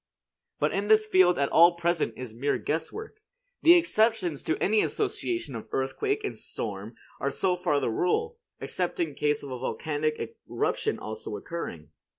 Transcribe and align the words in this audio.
But 0.59 0.71
in 0.71 0.87
this 0.87 1.05
field 1.05 1.37
all 1.37 1.73
at 1.75 1.77
present 1.77 2.15
is 2.17 2.33
mere 2.33 2.57
guess 2.57 2.91
work. 2.91 3.19
The 3.61 3.75
exceptions 3.75 4.41
to 4.41 4.57
any 4.57 4.81
association 4.81 5.53
of 5.55 5.67
earthquake 5.71 6.23
and 6.23 6.35
storm 6.35 6.95
are 7.19 7.29
so 7.29 7.55
far 7.55 7.79
the 7.79 7.91
rule; 7.91 8.39
except 8.59 8.99
in 8.99 9.13
case 9.13 9.43
of 9.43 9.51
a 9.51 9.59
volcanic 9.59 10.19
eruption 10.49 10.97
also 10.97 11.35
occurring. 11.37 11.89